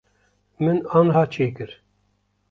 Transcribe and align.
Min 0.63 0.77
aniha 0.97 1.23
çêkir. 1.33 1.71